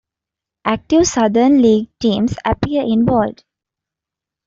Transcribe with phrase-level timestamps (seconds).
[0.65, 3.43] Active Southern League teams appear in bold.